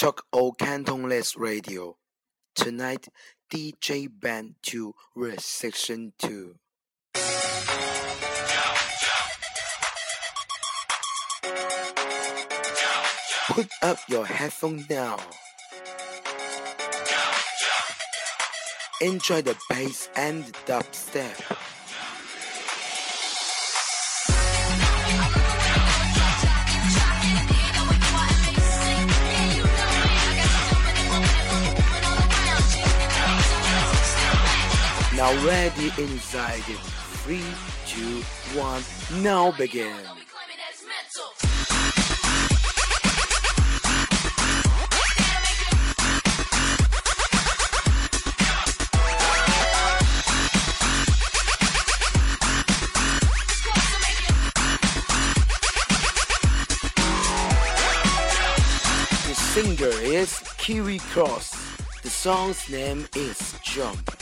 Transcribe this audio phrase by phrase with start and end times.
[0.00, 1.98] Chuck O Cantonese Radio.
[2.54, 3.08] Tonight,
[3.52, 6.54] DJ Band 2 Resection 2.
[13.50, 15.18] Put up your headphone now.
[19.02, 21.69] Enjoy the bass and the dubstep.
[35.20, 36.80] Now ready inside it.
[37.20, 37.44] Three,
[37.86, 38.22] two,
[38.58, 38.82] one,
[39.22, 39.94] now begin.
[59.26, 61.50] The singer is Kiwi Cross.
[62.02, 64.19] The song's name is Jump.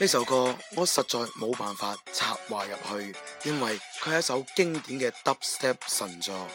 [0.00, 3.14] 呢首歌我實在冇辦法插話入去，
[3.44, 6.48] 因為佢係一首經典嘅 dubstep 神作。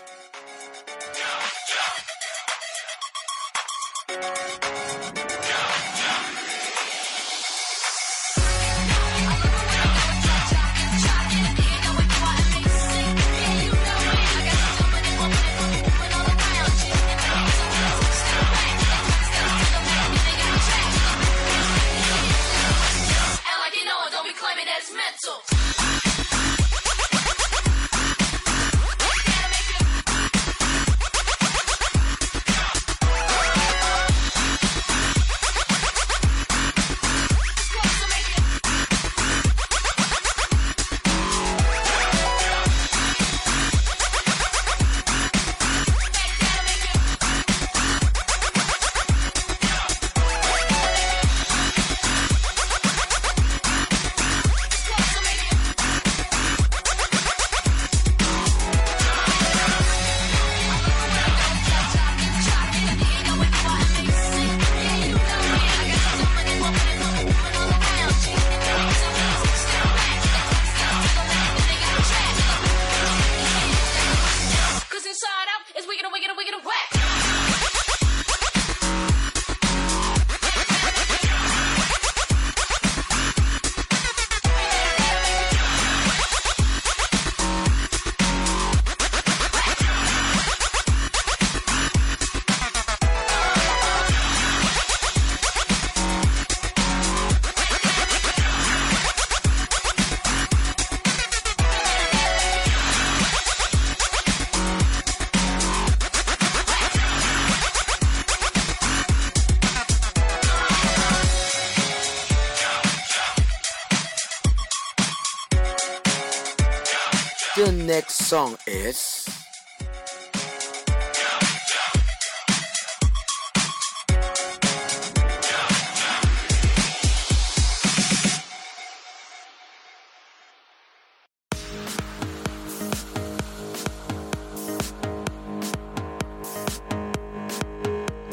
[118.25, 119.29] song is?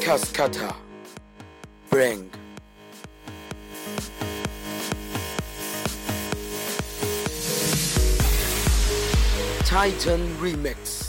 [0.00, 0.74] Cascada.
[1.90, 2.30] Bring
[9.72, 11.01] Titan Remix.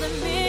[0.00, 0.39] the mirror.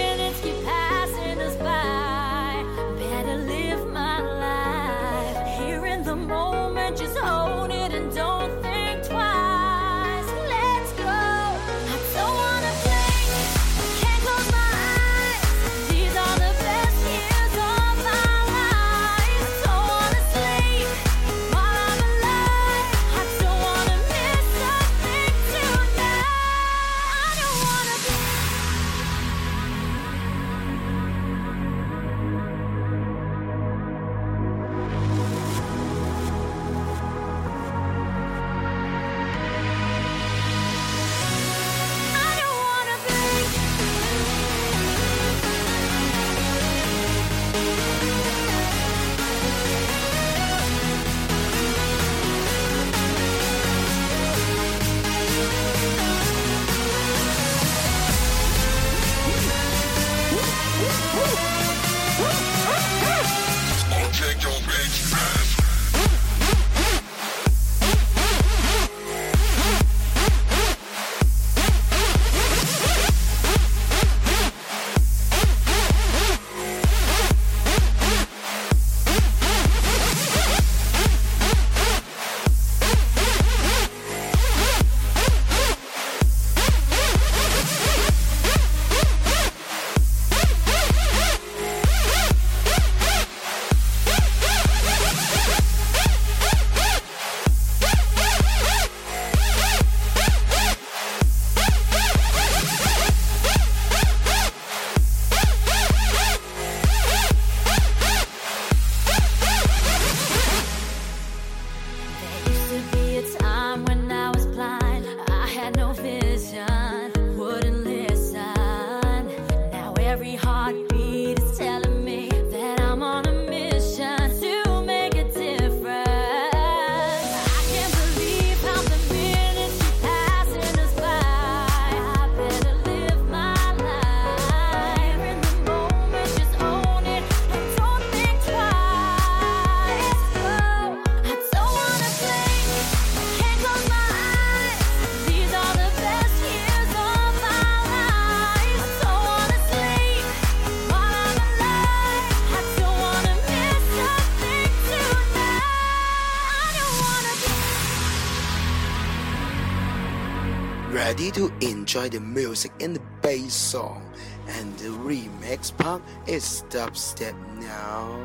[161.30, 164.02] to enjoy the music in the bass song
[164.48, 168.18] and the remix part is dubstep now.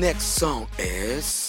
[0.00, 1.39] next song is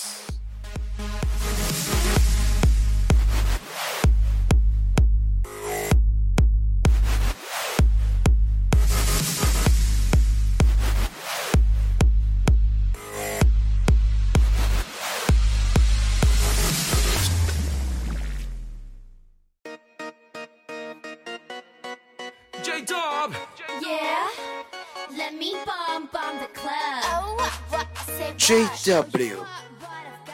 [29.01, 29.43] W.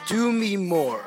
[0.08, 1.00] Do me more.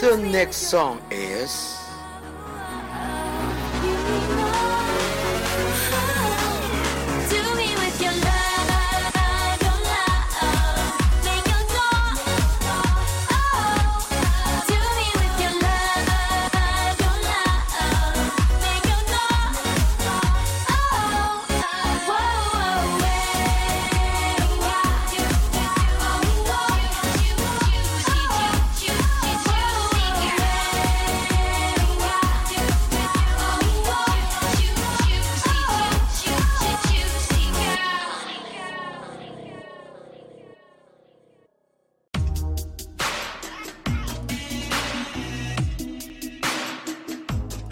[0.00, 1.77] the next song is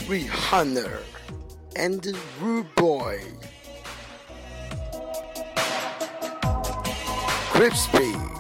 [0.07, 1.03] Rihanna
[1.75, 3.21] and Rude Boy.
[7.51, 8.36] Crispy.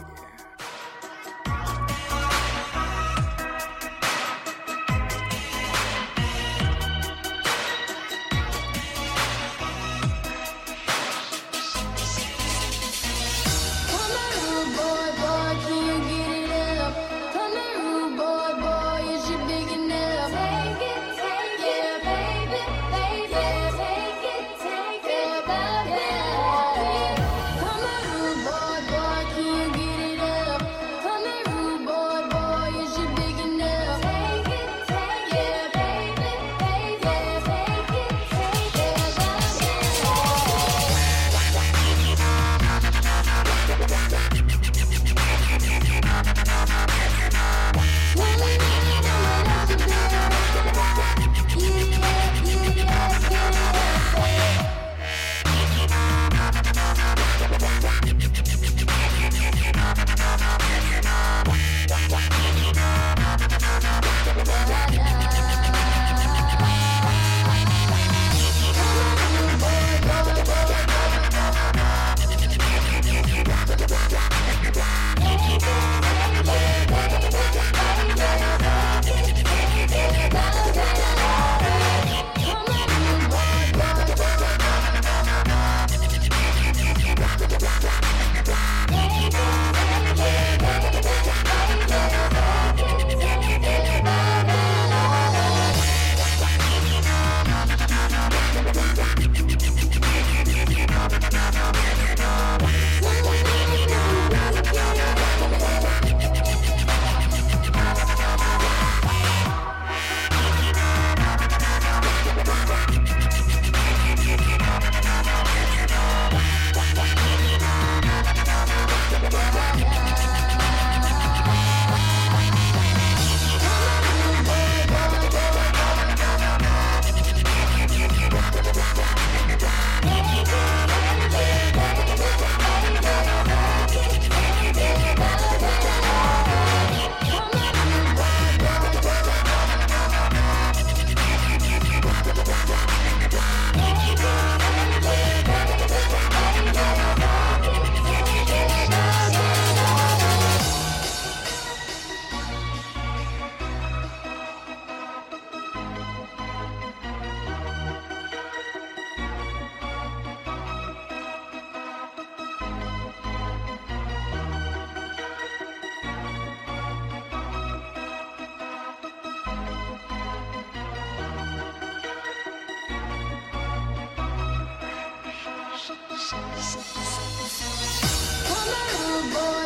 [179.30, 179.65] Boy,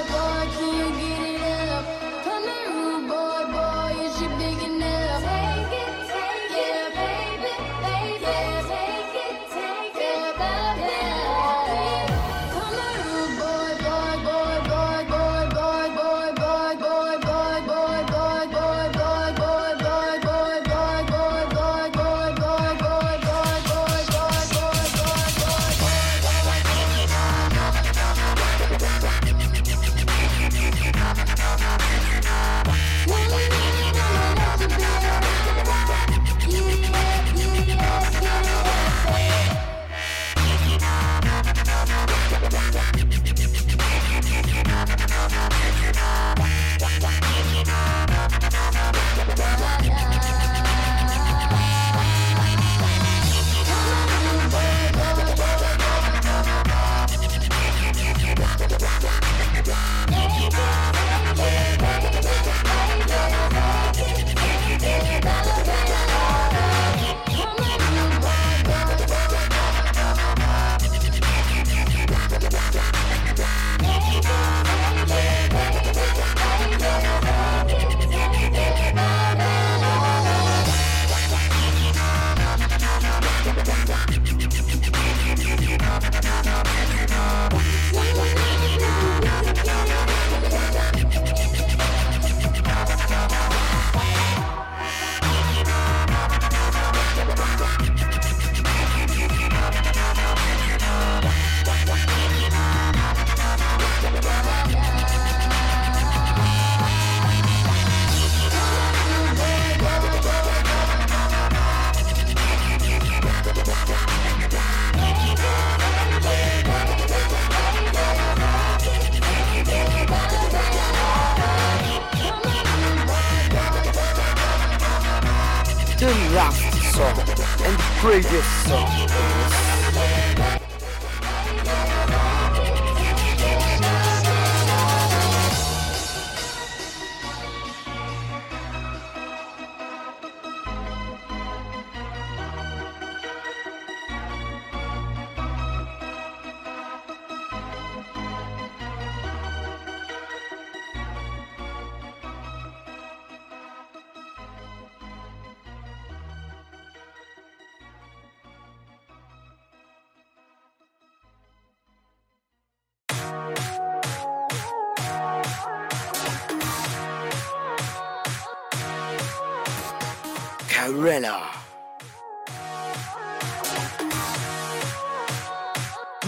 [171.00, 171.40] Krewella.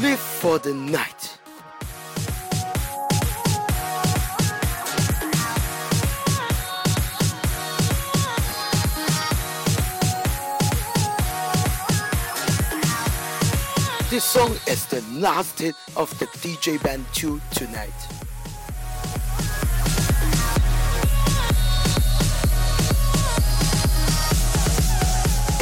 [0.00, 1.38] Live for the night.
[14.08, 18.21] This song is the last hit of the DJ Band 2 tonight.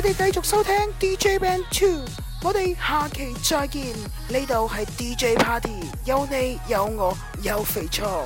[0.00, 2.04] 哋繼續收聽 DJ Band Two，
[2.42, 3.92] 我哋下期再見。
[3.92, 8.24] 呢度係 DJ Party，有你有我有肥錯。